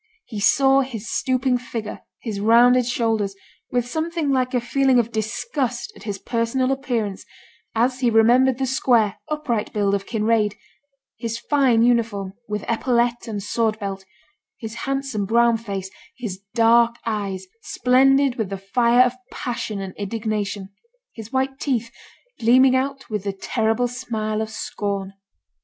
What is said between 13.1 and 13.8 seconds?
and sword